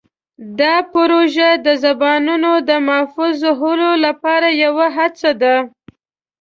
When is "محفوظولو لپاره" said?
2.87-4.47